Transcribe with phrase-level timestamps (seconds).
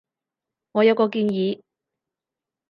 [0.71, 1.61] 我有個建議